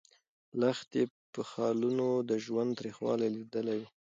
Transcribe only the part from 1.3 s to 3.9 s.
په خالونو د ژوند تریخوالی لیدلی و.